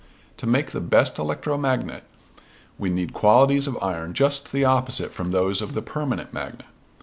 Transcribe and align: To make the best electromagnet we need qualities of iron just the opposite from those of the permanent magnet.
To 0.37 0.47
make 0.47 0.71
the 0.71 0.81
best 0.81 1.19
electromagnet 1.19 2.05
we 2.79 2.89
need 2.89 3.13
qualities 3.13 3.67
of 3.67 3.77
iron 3.83 4.15
just 4.15 4.51
the 4.51 4.65
opposite 4.65 5.13
from 5.13 5.29
those 5.29 5.61
of 5.61 5.75
the 5.75 5.83
permanent 5.83 6.33
magnet. 6.33 6.65